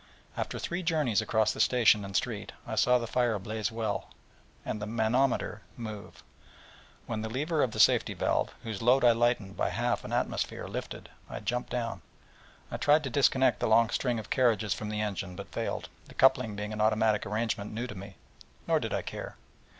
After 0.35 0.57
three 0.57 0.81
journeys 0.81 1.21
across 1.21 1.53
the 1.53 1.59
station 1.59 2.03
and 2.03 2.15
street, 2.15 2.53
I 2.65 2.73
saw 2.73 2.97
the 2.97 3.05
fire 3.05 3.37
blaze 3.37 3.71
well, 3.71 4.09
and 4.65 4.81
the 4.81 4.87
manometer 4.87 5.61
move; 5.77 6.23
when 7.05 7.21
the 7.21 7.29
lever 7.29 7.61
of 7.61 7.69
the 7.69 7.79
safety 7.79 8.15
valve, 8.15 8.51
whose 8.63 8.81
load 8.81 9.03
I 9.03 9.11
lightened 9.11 9.55
by 9.57 9.69
half 9.69 10.03
an 10.03 10.11
atmosphere, 10.11 10.67
lifted, 10.67 11.09
I 11.29 11.39
jumped 11.39 11.69
down, 11.69 12.01
and 12.71 12.81
tried 12.81 13.03
to 13.03 13.11
disconnect 13.11 13.59
the 13.59 13.67
long 13.67 13.91
string 13.91 14.17
of 14.17 14.31
carriages 14.31 14.73
from 14.73 14.89
the 14.89 15.01
engine: 15.01 15.35
but 15.35 15.51
failed, 15.51 15.87
the 16.07 16.15
coupling 16.15 16.55
being 16.55 16.73
an 16.73 16.81
automatic 16.81 17.27
arrangement 17.27 17.71
new 17.71 17.85
to 17.85 17.93
me; 17.93 18.15
nor 18.65 18.79
did 18.79 18.95
I 18.95 19.03
care. 19.03 19.35